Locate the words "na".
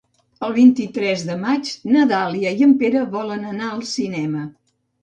1.91-2.09